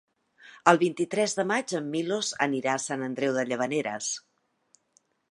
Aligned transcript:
El 0.69 0.77
vint-i-tres 0.83 1.35
de 1.39 1.43
maig 1.51 1.73
en 1.79 1.91
Milos 1.95 2.31
anirà 2.45 2.73
a 2.77 2.81
Sant 2.85 3.03
Andreu 3.09 3.35
de 3.35 3.43
Llavaneres. 3.51 4.09